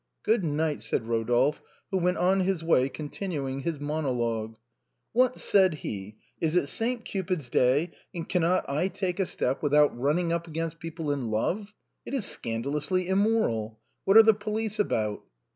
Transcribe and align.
"Good 0.23 0.43
night," 0.43 0.81
said 0.81 1.03
Eodolphe, 1.03 1.61
who 1.91 1.99
went 1.99 2.17
on 2.17 2.39
his 2.39 2.63
way 2.63 2.89
con 2.89 3.07
tinuing 3.09 3.61
his 3.61 3.79
monologue." 3.79 4.57
What," 5.13 5.37
said 5.37 5.75
he," 5.75 6.17
is 6.41 6.55
it 6.55 6.65
St. 6.69 7.05
Cupid's 7.05 7.49
Day, 7.51 7.91
and 8.11 8.27
cannot 8.27 8.67
I 8.67 8.87
take 8.87 9.19
a 9.19 9.27
step 9.27 9.61
without 9.61 9.95
running 9.95 10.33
up 10.33 10.47
against 10.47 10.77
LENTEN 10.83 11.03
LOVES. 11.03 11.03
47 11.05 11.05
people 11.05 11.11
in 11.11 11.29
love? 11.29 11.73
It 12.07 12.13
is 12.15 12.25
scandalously 12.25 13.07
immoral. 13.09 13.79
What 14.05 14.17
are 14.17 14.23
the 14.23 14.33
police 14.33 14.79
about 14.79 15.21